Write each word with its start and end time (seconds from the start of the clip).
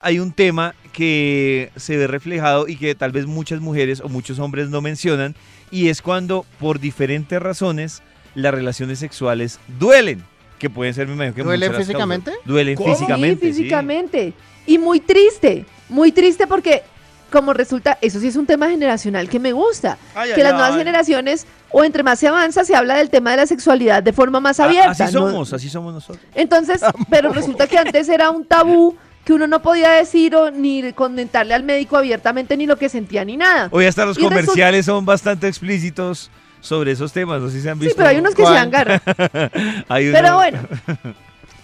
hay 0.00 0.20
un 0.20 0.32
tema 0.32 0.74
que 0.92 1.72
se 1.76 1.96
ve 1.96 2.06
reflejado 2.06 2.68
y 2.68 2.76
que 2.76 2.94
tal 2.94 3.10
vez 3.10 3.26
muchas 3.26 3.60
mujeres 3.60 4.00
o 4.00 4.08
muchos 4.08 4.38
hombres 4.38 4.68
no 4.68 4.80
mencionan 4.80 5.34
y 5.70 5.88
es 5.88 6.02
cuando 6.02 6.46
por 6.60 6.78
diferentes 6.78 7.40
razones 7.40 8.02
las 8.34 8.54
relaciones 8.54 9.00
sexuales 9.00 9.58
duelen, 9.80 10.22
que 10.58 10.70
pueden 10.70 10.94
ser, 10.94 11.08
me 11.08 11.14
imagino 11.14 11.34
que 11.34 11.42
¿Duelen 11.42 11.74
físicamente? 11.74 12.30
causas. 12.30 12.46
Duelen 12.46 12.78
físicamente, 12.78 13.46
sí. 13.48 13.52
físicamente. 13.54 14.32
Y 14.66 14.78
muy 14.78 15.00
triste, 15.00 15.64
muy 15.88 16.12
triste 16.12 16.46
porque 16.46 16.82
como 17.30 17.52
resulta, 17.52 17.98
eso 18.00 18.20
sí 18.20 18.28
es 18.28 18.36
un 18.36 18.46
tema 18.46 18.70
generacional 18.70 19.28
que 19.28 19.38
me 19.38 19.52
gusta, 19.52 19.98
Ay, 20.14 20.30
que 20.30 20.36
ay, 20.36 20.42
las 20.44 20.52
nuevas 20.52 20.72
ay. 20.72 20.78
generaciones, 20.78 21.46
o 21.70 21.84
entre 21.84 22.02
más 22.02 22.18
se 22.18 22.28
avanza, 22.28 22.64
se 22.64 22.74
habla 22.74 22.96
del 22.96 23.10
tema 23.10 23.32
de 23.32 23.38
la 23.38 23.46
sexualidad 23.46 24.02
de 24.02 24.12
forma 24.12 24.40
más 24.40 24.60
Ah, 24.60 24.64
abierta. 24.64 24.90
Así 25.04 25.14
¿no? 25.14 25.28
somos, 25.28 25.52
así 25.52 25.68
somos 25.68 25.92
nosotros. 25.92 26.24
Entonces, 26.34 26.80
pero 27.10 27.32
resulta 27.32 27.66
que 27.66 27.76
antes 27.76 28.08
era 28.08 28.30
un 28.30 28.44
tabú 28.46 28.96
que 29.24 29.32
uno 29.34 29.46
no 29.46 29.60
podía 29.60 29.90
decir 29.90 30.34
o 30.36 30.50
ni 30.50 30.92
comentarle 30.94 31.54
al 31.54 31.62
médico 31.62 31.96
abiertamente 31.96 32.56
ni 32.56 32.66
lo 32.66 32.76
que 32.76 32.88
sentía 32.88 33.24
ni 33.24 33.36
nada. 33.36 33.68
Hoy 33.72 33.84
hasta 33.86 34.04
los 34.06 34.18
Y 34.18 34.22
comerciales 34.22 34.86
son 34.86 35.04
bastante 35.04 35.48
explícitos 35.48 36.30
sobre 36.60 36.92
esos 36.92 37.12
temas, 37.12 37.40
no 37.40 37.48
sé 37.48 37.56
si 37.58 37.62
se 37.62 37.70
han 37.70 37.78
Sí, 37.78 37.84
visto. 37.86 37.96
pero 37.98 38.08
hay 38.08 38.16
unos 38.18 38.34
que 38.34 38.42
se 38.42 38.48
¿Cuál? 38.48 38.56
agarran. 38.58 39.00
Hay 39.88 40.08
uno- 40.08 40.18
Pero 40.18 40.34
bueno, 40.36 40.58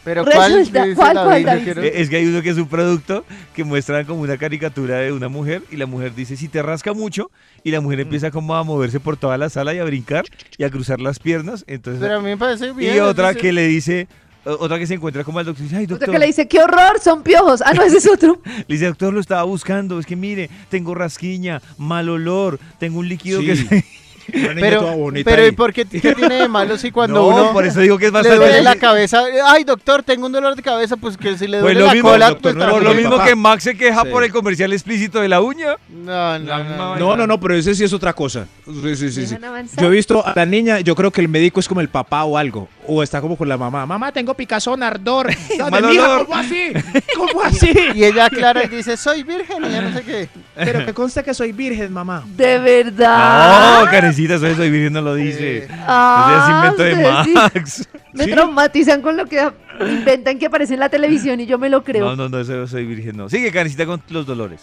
Pero 0.04 0.22
¿cuál? 0.26 0.52
Resulta- 0.52 0.84
Dice 0.84 0.96
¿cuál, 0.96 1.14
David, 1.14 1.28
cuál, 1.30 1.44
David? 1.44 1.64
quiero- 1.64 1.82
Eh, 1.82 1.92
Es 1.94 2.10
que 2.10 2.16
hay 2.16 2.26
uno 2.26 2.42
que 2.42 2.50
es 2.50 2.58
un 2.58 2.68
producto 2.68 3.24
que 3.56 3.64
muestran 3.64 4.04
como 4.04 4.20
una 4.20 4.36
caricatura 4.36 4.98
de 4.98 5.12
una 5.12 5.28
mujer 5.28 5.62
y 5.70 5.76
la 5.78 5.86
mujer 5.86 6.14
dice 6.14 6.36
si 6.36 6.46
te 6.48 6.60
rasca 6.62 6.92
mucho 6.92 7.30
y 7.62 7.70
la 7.70 7.80
Mm. 7.80 7.84
mujer 7.84 8.00
empieza 8.00 8.30
como 8.30 8.54
a 8.54 8.62
moverse 8.64 9.00
por 9.00 9.16
toda 9.16 9.38
la 9.38 9.48
sala 9.48 9.72
y 9.72 9.78
a 9.78 9.84
brincar 9.84 10.26
y 10.58 10.64
a 10.64 10.70
cruzar 10.70 11.00
las 11.00 11.18
piernas. 11.18 11.64
Entonces, 11.66 12.02
Pero 12.02 12.16
a 12.16 12.20
mí 12.20 12.26
me 12.26 12.36
parece 12.36 12.70
bien. 12.72 12.94
y 12.96 13.00
otra 13.00 13.34
que 13.34 13.50
le 13.54 13.66
dice, 13.66 14.06
otra 14.44 14.78
que 14.78 14.86
se 14.86 14.94
encuentra 14.94 15.24
como 15.24 15.38
al 15.38 15.46
doctor 15.46 15.62
dice, 15.64 15.76
ay 15.76 15.84
otra 15.84 15.96
doctor, 15.96 16.12
que 16.14 16.18
le 16.18 16.26
dice, 16.26 16.46
qué 16.48 16.60
horror, 16.60 17.00
son 17.02 17.22
piojos. 17.22 17.62
Ah, 17.62 17.72
no, 17.74 17.82
ese 17.82 17.98
es 17.98 18.08
otro. 18.08 18.40
le 18.44 18.64
dice, 18.68 18.86
doctor 18.86 19.12
lo 19.12 19.20
estaba 19.20 19.42
buscando, 19.44 19.98
es 19.98 20.06
que 20.06 20.16
mire, 20.16 20.50
tengo 20.68 20.94
rasquiña, 20.94 21.60
mal 21.78 22.08
olor, 22.08 22.58
tengo 22.78 22.98
un 22.98 23.08
líquido 23.08 23.40
que 23.40 23.56
Sí. 23.56 23.66
se... 23.66 23.84
Pero, 24.32 25.10
pero. 25.22 25.46
¿y 25.46 25.52
por 25.52 25.74
qué, 25.74 25.84
qué 25.84 26.14
tiene 26.14 26.36
de 26.36 26.48
malo 26.48 26.78
si 26.78 26.90
cuando 26.90 27.20
no, 27.20 27.26
uno 27.26 27.52
por 27.52 27.66
eso 27.66 27.80
digo 27.80 27.98
que 27.98 28.06
es 28.06 28.10
le 28.12 28.20
bastante... 28.20 28.38
duele 28.38 28.62
la 28.62 28.76
cabeza? 28.76 29.22
Ay, 29.48 29.64
doctor, 29.64 30.02
tengo 30.02 30.24
un 30.24 30.32
dolor 30.32 30.56
de 30.56 30.62
cabeza, 30.62 30.96
pues 30.96 31.18
que 31.18 31.36
si 31.36 31.46
le 31.46 31.60
Pues 31.60 31.74
duele 31.74 31.80
lo 31.80 31.86
la 31.88 31.92
mismo, 31.92 32.08
cola, 32.08 32.28
doctor, 32.30 32.54
pues 32.54 32.66
no 32.66 32.70
Por 32.72 32.82
lo 32.82 32.90
mi 32.92 32.96
mismo 32.96 33.10
papá. 33.18 33.26
que 33.26 33.34
Max 33.34 33.64
se 33.64 33.76
queja 33.76 34.00
Sí. 34.02 34.08
por 34.10 34.24
el 34.24 34.32
comercial 34.32 34.72
explícito 34.72 35.20
de 35.20 35.28
la 35.28 35.42
uña. 35.42 35.76
No, 35.90 36.38
no, 36.38 36.44
La 36.46 36.64
no. 36.64 36.76
no. 36.76 36.96
No, 36.96 37.16
no, 37.18 37.26
no, 37.26 37.38
pero 37.38 37.54
ese 37.54 37.74
sí 37.74 37.84
es 37.84 37.92
otra 37.92 38.14
cosa. 38.14 38.46
Sí, 38.64 38.96
sí, 38.96 39.10
sí. 39.26 39.36
Yo 39.78 39.88
he 39.88 39.90
visto 39.90 40.26
a 40.26 40.32
la 40.34 40.46
niña, 40.46 40.80
yo 40.80 40.94
creo 40.94 41.10
que 41.10 41.20
el 41.20 41.28
médico 41.28 41.60
es 41.60 41.68
como 41.68 41.82
el 41.82 41.90
papá 41.90 42.24
o 42.24 42.38
algo. 42.38 42.66
O 42.86 43.02
está 43.02 43.20
como 43.20 43.36
con 43.36 43.48
la 43.48 43.56
mamá. 43.56 43.86
Mamá, 43.86 44.12
tengo 44.12 44.34
picazón, 44.34 44.82
ardor. 44.82 45.30
Olor. 45.72 46.26
¿Cómo 46.26 46.38
así? 46.38 46.72
¿Cómo 47.16 47.42
así? 47.42 47.72
Y 47.94 48.04
ella 48.04 48.26
aclara 48.26 48.64
y 48.64 48.68
dice, 48.68 48.96
soy 48.96 49.22
virgen 49.22 49.64
y 49.64 49.70
ya 49.70 49.80
no 49.80 49.92
sé 49.96 50.02
qué. 50.02 50.28
Pero 50.54 50.84
que 50.84 50.92
conste 50.92 51.22
que 51.22 51.32
soy 51.32 51.52
virgen, 51.52 51.92
mamá. 51.92 52.24
De 52.26 52.58
verdad. 52.58 53.80
No, 53.80 53.90
carecita, 53.90 54.34
eso, 54.34 54.46
eso 54.46 54.62
Virgen 54.62 54.92
no 54.92 55.00
lo 55.00 55.14
dice. 55.14 55.66
Ah, 55.86 56.30
Ese 56.30 56.50
es 56.50 56.56
invento 56.56 56.82
de 56.82 57.24
sí 57.24 57.32
Max. 57.32 57.88
Me 58.12 58.24
¿Sí? 58.24 58.30
traumatizan 58.30 59.02
con 59.02 59.16
lo 59.16 59.26
que 59.26 59.50
inventan 59.80 60.38
que 60.38 60.46
aparece 60.46 60.74
en 60.74 60.80
la 60.80 60.88
televisión 60.88 61.40
y 61.40 61.46
yo 61.46 61.58
me 61.58 61.68
lo 61.68 61.82
creo. 61.82 62.04
No, 62.04 62.14
no, 62.16 62.28
no, 62.28 62.38
eso 62.38 62.66
soy 62.68 62.86
virgen, 62.86 63.16
no. 63.16 63.28
Sigue, 63.28 63.50
carecita, 63.50 63.86
con 63.86 64.00
los 64.08 64.24
dolores. 64.24 64.60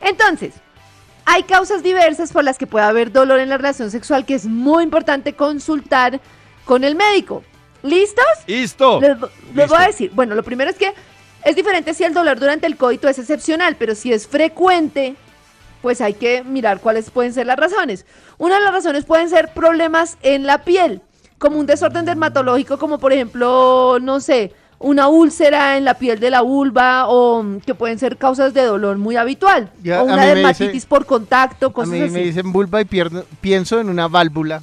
Entonces, 0.00 0.54
hay 1.24 1.42
causas 1.42 1.82
diversas 1.82 2.32
por 2.32 2.44
las 2.44 2.58
que 2.58 2.68
puede 2.68 2.84
haber 2.86 3.10
dolor 3.10 3.40
en 3.40 3.48
la 3.48 3.56
relación 3.56 3.90
sexual 3.90 4.24
que 4.24 4.34
es 4.34 4.46
muy 4.46 4.84
importante 4.84 5.32
consultar 5.32 6.20
con 6.66 6.84
el 6.84 6.94
médico. 6.96 7.42
¿Listos? 7.82 8.24
¡Listo! 8.46 9.00
Les, 9.00 9.10
les 9.18 9.20
Listo. 9.54 9.74
voy 9.74 9.82
a 9.82 9.86
decir. 9.86 10.10
Bueno, 10.14 10.34
lo 10.34 10.42
primero 10.42 10.70
es 10.70 10.76
que 10.76 10.92
es 11.44 11.56
diferente 11.56 11.94
si 11.94 12.04
el 12.04 12.12
dolor 12.12 12.38
durante 12.38 12.66
el 12.66 12.76
coito 12.76 13.08
es 13.08 13.18
excepcional, 13.18 13.76
pero 13.78 13.94
si 13.94 14.12
es 14.12 14.26
frecuente, 14.26 15.14
pues 15.82 16.00
hay 16.00 16.14
que 16.14 16.42
mirar 16.42 16.80
cuáles 16.80 17.10
pueden 17.10 17.32
ser 17.32 17.46
las 17.46 17.56
razones. 17.56 18.04
Una 18.38 18.56
de 18.58 18.64
las 18.64 18.72
razones 18.74 19.04
pueden 19.04 19.30
ser 19.30 19.52
problemas 19.54 20.18
en 20.22 20.44
la 20.46 20.64
piel, 20.64 21.00
como 21.38 21.58
un 21.58 21.66
desorden 21.66 22.04
dermatológico, 22.04 22.78
como 22.78 22.98
por 22.98 23.12
ejemplo, 23.12 23.98
no 24.02 24.18
sé, 24.18 24.52
una 24.78 25.06
úlcera 25.08 25.76
en 25.76 25.84
la 25.84 25.94
piel 25.94 26.18
de 26.18 26.30
la 26.30 26.40
vulva 26.42 27.06
o 27.08 27.42
mm, 27.42 27.60
que 27.60 27.74
pueden 27.74 27.98
ser 27.98 28.16
causas 28.16 28.52
de 28.52 28.62
dolor 28.62 28.96
muy 28.98 29.16
habitual. 29.16 29.70
Ya, 29.82 29.98
o 30.02 30.08
a 30.10 30.14
una 30.14 30.16
mí 30.22 30.26
dermatitis 30.26 30.72
dice- 30.72 30.86
por 30.88 31.06
contacto, 31.06 31.66
A 31.68 31.72
cosas 31.72 31.90
mí 31.94 32.00
así. 32.02 32.10
me 32.12 32.20
dicen 32.24 32.52
vulva 32.52 32.80
y 32.80 32.84
pierdo- 32.84 33.24
pienso 33.40 33.78
en 33.80 33.88
una 33.88 34.08
válvula. 34.08 34.62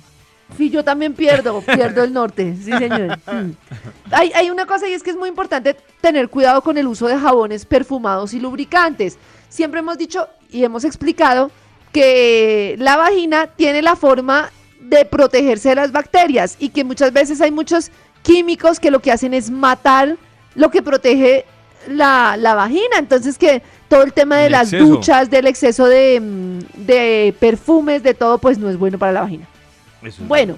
Sí, 0.57 0.69
yo 0.69 0.83
también 0.83 1.13
pierdo, 1.13 1.61
pierdo 1.61 2.03
el 2.03 2.13
norte, 2.13 2.55
sí 2.55 2.71
señor. 2.71 3.17
Mm. 3.25 3.51
Hay, 4.11 4.31
hay 4.33 4.49
una 4.49 4.65
cosa 4.65 4.87
y 4.87 4.93
es 4.93 5.01
que 5.03 5.09
es 5.09 5.15
muy 5.17 5.29
importante 5.29 5.75
tener 6.01 6.29
cuidado 6.29 6.61
con 6.61 6.77
el 6.77 6.87
uso 6.87 7.07
de 7.07 7.17
jabones 7.17 7.65
perfumados 7.65 8.33
y 8.33 8.39
lubricantes. 8.39 9.17
Siempre 9.49 9.79
hemos 9.79 9.97
dicho 9.97 10.27
y 10.51 10.63
hemos 10.63 10.83
explicado 10.83 11.51
que 11.91 12.75
la 12.79 12.97
vagina 12.97 13.47
tiene 13.47 13.81
la 13.81 13.95
forma 13.95 14.51
de 14.79 15.05
protegerse 15.05 15.69
de 15.69 15.75
las 15.75 15.91
bacterias 15.91 16.57
y 16.59 16.69
que 16.69 16.83
muchas 16.83 17.13
veces 17.13 17.39
hay 17.41 17.51
muchos 17.51 17.91
químicos 18.21 18.79
que 18.79 18.91
lo 18.91 18.99
que 18.99 19.11
hacen 19.11 19.33
es 19.33 19.49
matar 19.49 20.17
lo 20.55 20.69
que 20.69 20.81
protege 20.81 21.45
la, 21.87 22.35
la 22.37 22.55
vagina. 22.55 22.97
Entonces 22.97 23.37
que 23.37 23.61
todo 23.87 24.03
el 24.03 24.13
tema 24.13 24.37
de 24.37 24.47
El 24.47 24.51
las 24.53 24.73
exceso. 24.73 24.85
duchas, 24.85 25.29
del 25.29 25.47
exceso 25.47 25.85
de, 25.85 26.19
mm, 26.19 26.85
de 26.85 27.35
perfumes, 27.39 28.01
de 28.03 28.13
todo, 28.13 28.37
pues 28.39 28.57
no 28.57 28.69
es 28.69 28.77
bueno 28.77 28.97
para 28.97 29.11
la 29.11 29.21
vagina. 29.21 29.47
Eso 30.03 30.21
es- 30.21 30.27
Bueno, 30.27 30.57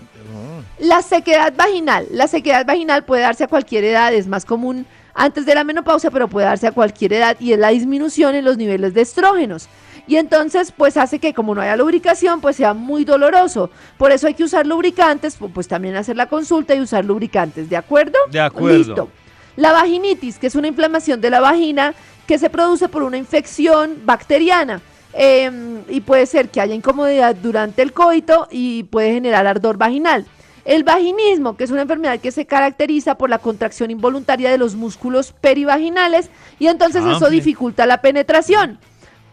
la 0.79 1.01
sequedad 1.01 1.53
vaginal. 1.55 2.07
La 2.11 2.27
sequedad 2.27 2.65
vaginal 2.65 3.03
puede 3.05 3.21
darse 3.21 3.43
a 3.43 3.47
cualquier 3.47 3.83
edad, 3.83 4.13
es 4.13 4.27
más 4.27 4.45
común 4.45 4.85
antes 5.13 5.45
de 5.45 5.55
la 5.55 5.63
menopausia, 5.63 6.11
pero 6.11 6.27
puede 6.27 6.45
darse 6.47 6.67
a 6.67 6.71
cualquier 6.71 7.13
edad 7.13 7.37
y 7.39 7.53
es 7.53 7.59
la 7.59 7.69
disminución 7.69 8.35
en 8.35 8.43
los 8.45 8.57
niveles 8.57 8.93
de 8.93 9.01
estrógenos. 9.01 9.67
Y 10.07 10.17
entonces, 10.17 10.71
pues 10.71 10.97
hace 10.97 11.17
que 11.19 11.33
como 11.33 11.55
no 11.55 11.61
haya 11.61 11.75
lubricación, 11.75 12.39
pues 12.41 12.57
sea 12.57 12.73
muy 12.73 13.05
doloroso. 13.05 13.71
Por 13.97 14.11
eso 14.11 14.27
hay 14.27 14.33
que 14.35 14.43
usar 14.43 14.67
lubricantes, 14.67 15.39
pu- 15.39 15.51
pues 15.51 15.67
también 15.67 15.95
hacer 15.95 16.15
la 16.15 16.27
consulta 16.27 16.75
y 16.75 16.81
usar 16.81 17.05
lubricantes, 17.05 17.69
¿de 17.69 17.77
acuerdo? 17.77 18.17
De 18.29 18.39
acuerdo. 18.39 18.77
Listo. 18.77 19.09
La 19.55 19.71
vaginitis, 19.71 20.37
que 20.37 20.47
es 20.47 20.55
una 20.55 20.67
inflamación 20.67 21.21
de 21.21 21.29
la 21.29 21.39
vagina 21.39 21.93
que 22.27 22.37
se 22.37 22.49
produce 22.49 22.89
por 22.89 23.01
una 23.03 23.17
infección 23.17 24.01
bacteriana. 24.03 24.81
Eh, 25.17 25.49
y 25.89 26.01
puede 26.01 26.25
ser 26.25 26.49
que 26.49 26.59
haya 26.61 26.75
incomodidad 26.75 27.35
durante 27.35 27.81
el 27.81 27.93
coito 27.93 28.47
y 28.51 28.83
puede 28.83 29.13
generar 29.13 29.47
ardor 29.47 29.77
vaginal. 29.77 30.25
El 30.65 30.83
vaginismo, 30.83 31.55
que 31.55 31.63
es 31.63 31.71
una 31.71 31.83
enfermedad 31.83 32.19
que 32.19 32.31
se 32.31 32.45
caracteriza 32.45 33.15
por 33.15 33.29
la 33.29 33.37
contracción 33.37 33.91
involuntaria 33.91 34.49
de 34.49 34.57
los 34.57 34.75
músculos 34.75 35.31
perivaginales 35.31 36.29
y 36.59 36.67
entonces 36.67 37.03
Ah, 37.05 37.13
eso 37.15 37.29
sí. 37.29 37.35
dificulta 37.35 37.85
la 37.85 38.01
penetración. 38.01 38.79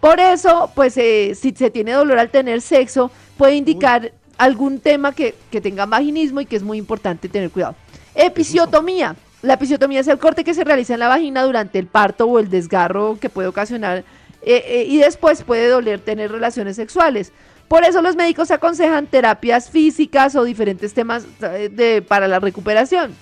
Por 0.00 0.20
eso, 0.20 0.70
pues 0.74 0.96
eh, 0.98 1.34
si 1.34 1.52
se 1.52 1.70
tiene 1.70 1.92
dolor 1.92 2.18
al 2.18 2.30
tener 2.30 2.60
sexo, 2.60 3.10
puede 3.36 3.54
indicar 3.56 4.12
algún 4.36 4.78
tema 4.78 5.12
que, 5.12 5.34
que 5.50 5.60
tenga 5.60 5.86
vaginismo 5.86 6.40
y 6.40 6.46
que 6.46 6.56
es 6.56 6.62
muy 6.62 6.76
importante 6.78 7.28
tener 7.28 7.50
cuidado. 7.50 7.74
Episiotomía. 8.14 9.16
La 9.40 9.54
episiotomía 9.54 10.00
es 10.00 10.08
el 10.08 10.18
corte 10.18 10.44
que 10.44 10.54
se 10.54 10.64
realiza 10.64 10.94
en 10.94 11.00
la 11.00 11.08
vagina 11.08 11.42
durante 11.42 11.78
el 11.78 11.86
parto 11.86 12.26
o 12.26 12.38
el 12.38 12.50
desgarro 12.50 13.18
que 13.20 13.28
puede 13.28 13.48
ocasionar 13.48 14.04
eh, 14.44 14.64
eh, 14.66 14.84
y 14.88 14.98
después 14.98 15.42
puede 15.42 15.68
doler 15.68 16.00
tener 16.00 16.30
relaciones 16.30 16.76
sexuales. 16.76 17.32
Por 17.68 17.84
eso 17.84 18.02
los 18.02 18.16
médicos 18.16 18.50
aconsejan 18.50 19.06
terapias 19.06 19.70
físicas 19.70 20.36
o 20.36 20.44
diferentes 20.44 20.92
temas 20.92 21.24
eh, 21.40 21.70
de, 21.72 22.02
para 22.02 22.28
la 22.28 22.38
recuperación. 22.38 23.14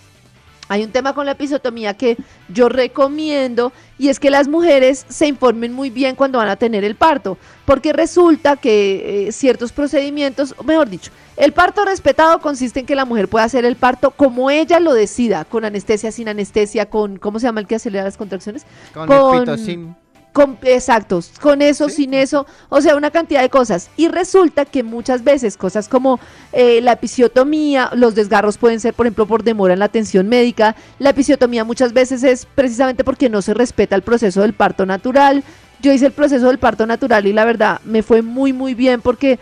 Hay 0.68 0.84
un 0.84 0.92
tema 0.92 1.14
con 1.14 1.26
la 1.26 1.32
episiotomía 1.32 1.94
que 1.94 2.16
yo 2.48 2.68
recomiendo 2.68 3.72
y 3.98 4.08
es 4.08 4.20
que 4.20 4.30
las 4.30 4.46
mujeres 4.46 5.04
se 5.08 5.26
informen 5.26 5.72
muy 5.72 5.90
bien 5.90 6.14
cuando 6.14 6.38
van 6.38 6.48
a 6.48 6.54
tener 6.54 6.84
el 6.84 6.94
parto, 6.94 7.38
porque 7.64 7.92
resulta 7.92 8.56
que 8.56 9.26
eh, 9.26 9.32
ciertos 9.32 9.72
procedimientos, 9.72 10.54
mejor 10.64 10.88
dicho, 10.88 11.10
el 11.36 11.52
parto 11.52 11.84
respetado 11.84 12.40
consiste 12.40 12.80
en 12.80 12.86
que 12.86 12.94
la 12.94 13.04
mujer 13.04 13.26
pueda 13.26 13.44
hacer 13.46 13.64
el 13.64 13.74
parto 13.74 14.12
como 14.12 14.48
ella 14.48 14.78
lo 14.78 14.94
decida, 14.94 15.44
con 15.44 15.64
anestesia, 15.64 16.12
sin 16.12 16.28
anestesia, 16.28 16.86
con, 16.86 17.18
¿cómo 17.18 17.40
se 17.40 17.46
llama 17.46 17.60
el 17.60 17.66
que 17.66 17.74
acelera 17.74 18.04
las 18.04 18.16
contracciones? 18.16 18.64
Con, 18.94 19.08
Con- 19.08 19.34
el 19.34 19.40
pitocin. 19.40 19.96
Con, 20.32 20.58
exacto, 20.62 21.20
con 21.40 21.60
eso, 21.60 21.88
sin 21.88 22.14
eso, 22.14 22.46
o 22.68 22.80
sea, 22.80 22.94
una 22.94 23.10
cantidad 23.10 23.42
de 23.42 23.50
cosas. 23.50 23.90
Y 23.96 24.06
resulta 24.06 24.64
que 24.64 24.84
muchas 24.84 25.24
veces 25.24 25.56
cosas 25.56 25.88
como 25.88 26.20
eh, 26.52 26.80
la 26.80 26.92
episiotomía, 26.92 27.90
los 27.94 28.14
desgarros 28.14 28.56
pueden 28.56 28.78
ser, 28.78 28.94
por 28.94 29.06
ejemplo, 29.06 29.26
por 29.26 29.42
demora 29.42 29.72
en 29.72 29.80
la 29.80 29.86
atención 29.86 30.28
médica. 30.28 30.76
La 31.00 31.10
episiotomía 31.10 31.64
muchas 31.64 31.92
veces 31.92 32.22
es 32.22 32.46
precisamente 32.46 33.02
porque 33.02 33.28
no 33.28 33.42
se 33.42 33.54
respeta 33.54 33.96
el 33.96 34.02
proceso 34.02 34.42
del 34.42 34.54
parto 34.54 34.86
natural. 34.86 35.42
Yo 35.82 35.92
hice 35.92 36.06
el 36.06 36.12
proceso 36.12 36.46
del 36.48 36.58
parto 36.58 36.86
natural 36.86 37.26
y 37.26 37.32
la 37.32 37.44
verdad 37.44 37.80
me 37.84 38.02
fue 38.02 38.20
muy, 38.22 38.52
muy 38.52 38.74
bien 38.74 39.00
porque, 39.00 39.38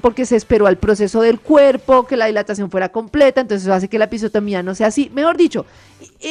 porque 0.00 0.24
se 0.26 0.36
esperó 0.36 0.66
al 0.66 0.76
proceso 0.76 1.20
del 1.22 1.40
cuerpo, 1.40 2.06
que 2.06 2.16
la 2.16 2.26
dilatación 2.26 2.70
fuera 2.70 2.90
completa, 2.90 3.40
entonces 3.40 3.64
eso 3.66 3.74
hace 3.74 3.88
que 3.88 3.98
la 3.98 4.04
episiotomía 4.04 4.62
no 4.62 4.74
sea 4.74 4.86
así. 4.88 5.10
Mejor 5.14 5.36
dicho, 5.36 5.66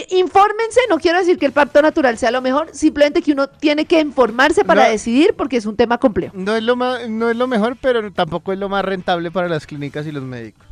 infórmense, 0.10 0.80
no 0.90 1.00
quiero 1.00 1.20
decir 1.20 1.38
que 1.38 1.46
el 1.46 1.52
parto 1.52 1.82
natural 1.82 2.18
sea 2.18 2.32
lo 2.32 2.42
mejor, 2.42 2.70
simplemente 2.74 3.22
que 3.22 3.34
uno 3.34 3.48
tiene 3.48 3.86
que 3.86 4.00
informarse 4.00 4.64
para 4.64 4.86
No. 4.86 4.90
decidir 4.90 5.34
porque 5.36 5.58
es 5.58 5.66
un 5.66 5.76
tema 5.76 5.98
complejo. 5.98 6.34
No 6.38 6.56
es, 6.56 6.64
lo 6.64 6.76
ma- 6.76 7.00
no 7.10 7.30
es 7.30 7.36
lo 7.36 7.48
mejor, 7.48 7.78
pero 7.82 8.12
tampoco 8.12 8.54
es 8.54 8.60
lo 8.60 8.70
más 8.70 8.86
rentable 8.86 9.32
para 9.32 9.48
las 9.50 9.66
clínicas 9.68 10.06
y 10.08 10.12
los 10.12 10.24
médicos. 10.24 10.66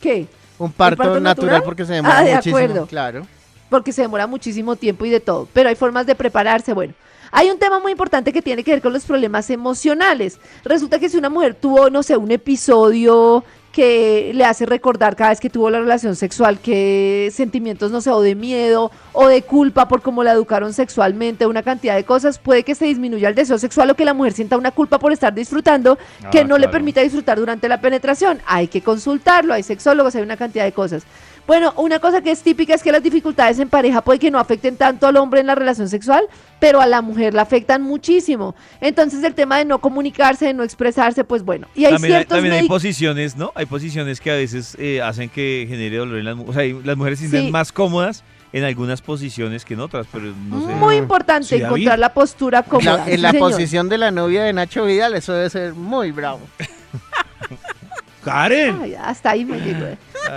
¿Qué? 0.00 0.26
Un 0.58 0.70
parto, 0.72 0.98
parto 0.98 1.20
natural? 1.20 1.24
natural? 1.50 1.62
porque 1.64 1.84
se 1.84 1.94
demora 1.94 2.18
Ah, 2.18 2.22
de 2.24 2.30
muchísimo. 2.34 2.56
acuerdo. 2.58 2.86
Claro. 2.86 3.26
Porque 3.74 3.90
se 3.90 4.02
demora 4.02 4.28
muchísimo 4.28 4.76
tiempo 4.76 5.04
y 5.04 5.10
de 5.10 5.18
todo, 5.18 5.48
pero 5.52 5.68
hay 5.68 5.74
formas 5.74 6.06
de 6.06 6.14
prepararse, 6.14 6.72
bueno. 6.72 6.94
Hay 7.32 7.50
un 7.50 7.58
tema 7.58 7.80
muy 7.80 7.90
importante 7.90 8.32
que 8.32 8.40
tiene 8.40 8.62
que 8.62 8.70
ver 8.70 8.80
con 8.80 8.92
los 8.92 9.04
problemas 9.04 9.50
emocionales. 9.50 10.38
Resulta 10.62 11.00
que 11.00 11.08
si 11.08 11.16
una 11.16 11.28
mujer 11.28 11.56
tuvo, 11.56 11.90
no 11.90 12.04
sé, 12.04 12.16
un 12.16 12.30
episodio 12.30 13.42
que 13.72 14.30
le 14.32 14.44
hace 14.44 14.64
recordar 14.66 15.16
cada 15.16 15.30
vez 15.30 15.40
que 15.40 15.50
tuvo 15.50 15.68
la 15.68 15.80
relación 15.80 16.14
sexual 16.14 16.60
que 16.60 17.32
sentimientos, 17.34 17.90
no 17.90 18.00
sé, 18.00 18.10
o 18.10 18.20
de 18.20 18.36
miedo 18.36 18.92
o 19.12 19.26
de 19.26 19.42
culpa 19.42 19.88
por 19.88 20.00
cómo 20.00 20.22
la 20.22 20.30
educaron 20.30 20.72
sexualmente, 20.72 21.44
una 21.44 21.64
cantidad 21.64 21.96
de 21.96 22.04
cosas, 22.04 22.38
puede 22.38 22.62
que 22.62 22.76
se 22.76 22.84
disminuya 22.84 23.28
el 23.28 23.34
deseo 23.34 23.58
sexual 23.58 23.90
o 23.90 23.96
que 23.96 24.04
la 24.04 24.14
mujer 24.14 24.34
sienta 24.34 24.56
una 24.56 24.70
culpa 24.70 25.00
por 25.00 25.12
estar 25.12 25.34
disfrutando 25.34 25.98
que 26.30 26.40
Ah, 26.42 26.44
no 26.44 26.58
le 26.58 26.68
permita 26.68 27.00
disfrutar 27.00 27.40
durante 27.40 27.68
la 27.68 27.80
penetración. 27.80 28.38
Hay 28.46 28.68
que 28.68 28.82
consultarlo, 28.82 29.52
hay 29.52 29.64
sexólogos, 29.64 30.14
hay 30.14 30.22
una 30.22 30.36
cantidad 30.36 30.62
de 30.62 30.70
cosas. 30.70 31.02
Bueno, 31.46 31.74
una 31.76 31.98
cosa 31.98 32.22
que 32.22 32.30
es 32.30 32.40
típica 32.40 32.74
es 32.74 32.82
que 32.82 32.90
las 32.90 33.02
dificultades 33.02 33.58
en 33.58 33.68
pareja 33.68 34.00
puede 34.00 34.18
que 34.18 34.30
no 34.30 34.38
afecten 34.38 34.76
tanto 34.76 35.06
al 35.06 35.16
hombre 35.18 35.40
en 35.40 35.46
la 35.46 35.54
relación 35.54 35.88
sexual, 35.90 36.24
pero 36.58 36.80
a 36.80 36.86
la 36.86 37.02
mujer 37.02 37.34
la 37.34 37.42
afectan 37.42 37.82
muchísimo. 37.82 38.54
Entonces 38.80 39.22
el 39.24 39.34
tema 39.34 39.58
de 39.58 39.66
no 39.66 39.78
comunicarse, 39.78 40.46
de 40.46 40.54
no 40.54 40.62
expresarse, 40.62 41.22
pues 41.22 41.42
bueno. 41.44 41.68
Y 41.74 41.84
hay 41.84 41.92
también 41.92 42.12
hay, 42.14 42.18
ciertos 42.20 42.36
también 42.38 42.54
hay 42.54 42.66
posiciones, 42.68 43.36
¿no? 43.36 43.52
Hay 43.54 43.66
posiciones 43.66 44.20
que 44.20 44.30
a 44.30 44.34
veces 44.34 44.74
eh, 44.80 45.02
hacen 45.02 45.28
que 45.28 45.66
genere 45.68 45.98
dolor 45.98 46.18
en 46.18 46.24
las 46.24 46.36
mujeres. 46.36 46.74
O 46.74 46.78
sea, 46.78 46.86
las 46.86 46.96
mujeres 46.96 47.18
se 47.18 47.24
sienten 47.28 47.46
Sí. 47.48 47.52
más 47.52 47.72
cómodas 47.72 48.24
en 48.54 48.64
algunas 48.64 49.02
posiciones 49.02 49.64
que 49.66 49.74
en 49.74 49.80
otras, 49.80 50.06
pero 50.10 50.32
no 50.48 50.66
sé. 50.66 50.72
Muy 50.76 50.96
importante 50.96 51.46
Sí, 51.48 51.56
encontrar 51.56 51.98
la 51.98 52.14
postura 52.14 52.62
cómoda. 52.62 52.98
La- 52.98 53.04
en 53.08 53.16
sí, 53.16 53.20
la 53.20 53.30
señor. 53.32 53.50
posición 53.50 53.88
de 53.90 53.98
la 53.98 54.10
novia 54.10 54.44
de 54.44 54.52
Nacho 54.54 54.86
Vidal, 54.86 55.14
eso 55.14 55.34
debe 55.34 55.50
ser 55.50 55.74
muy 55.74 56.10
bravo. 56.10 56.40
Karen. 58.24 58.78
Ay, 58.82 58.94
hasta 58.94 59.30
ahí 59.30 59.44
me 59.44 59.58
llegó. 59.58 59.86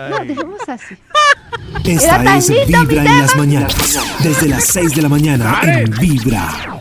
No, 0.10 0.25
dejemos 0.25 0.60
así. 0.68 0.95
Esta 1.84 2.38
es 2.38 2.50
Vibra 2.68 3.04
en 3.04 3.19
las 3.19 3.36
mañanas. 3.36 3.75
Desde 4.22 4.48
las 4.48 4.66
6 4.66 4.95
de 4.95 5.01
la 5.01 5.10
mañana 5.10 5.60
en 5.63 5.89
Vibra. 5.92 6.76